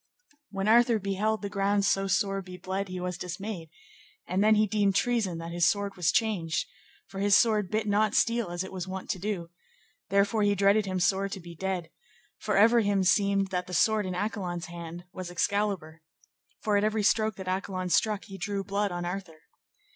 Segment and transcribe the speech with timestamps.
[0.49, 3.69] When Arthur beheld the ground so sore be bled he was dismayed,
[4.27, 6.67] and then he deemed treason that his sword was changed;
[7.05, 9.51] for his sword bit not steel as it was wont to do,
[10.09, 11.91] therefore he dreaded him sore to be dead,
[12.39, 16.01] for ever him seemed that the sword in Accolon's hand was Excalibur,
[16.61, 19.41] for at every stroke that Accolon struck he drew blood on Arthur.